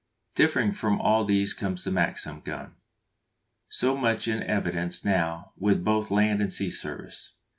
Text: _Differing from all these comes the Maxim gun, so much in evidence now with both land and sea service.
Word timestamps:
_Differing 0.33 0.71
from 0.71 0.99
all 0.99 1.25
these 1.25 1.53
comes 1.53 1.83
the 1.83 1.91
Maxim 1.91 2.41
gun, 2.43 2.73
so 3.69 3.95
much 3.95 4.27
in 4.27 4.41
evidence 4.41 5.05
now 5.05 5.53
with 5.55 5.83
both 5.85 6.09
land 6.09 6.41
and 6.41 6.51
sea 6.51 6.71
service. 6.71 7.33